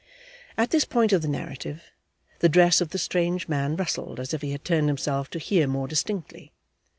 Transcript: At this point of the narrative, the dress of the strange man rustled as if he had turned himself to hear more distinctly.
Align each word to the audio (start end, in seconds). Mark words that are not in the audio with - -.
At 0.57 0.71
this 0.71 0.83
point 0.83 1.13
of 1.13 1.21
the 1.21 1.27
narrative, 1.27 1.91
the 2.39 2.49
dress 2.49 2.81
of 2.81 2.89
the 2.89 2.97
strange 2.97 3.47
man 3.47 3.75
rustled 3.75 4.19
as 4.19 4.33
if 4.33 4.41
he 4.41 4.49
had 4.51 4.65
turned 4.65 4.87
himself 4.89 5.29
to 5.29 5.37
hear 5.37 5.67
more 5.67 5.87
distinctly. 5.87 6.53